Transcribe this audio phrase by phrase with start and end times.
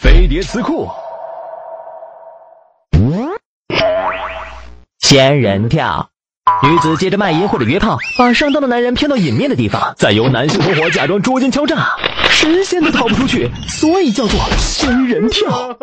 [0.00, 0.88] 飞碟词库。
[4.98, 6.08] 仙人跳，
[6.62, 11.98] 女子接着卖淫或者约炮，把上当的男人骗到隐秘的地方，再由男性同伙假装捉奸敲诈，
[12.30, 15.76] 神仙都逃不出去，所以叫做仙人跳。